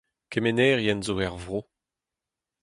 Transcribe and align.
Kemenerien 0.31 1.03
zo 1.05 1.17
er 1.27 1.35
vro. 1.43 1.61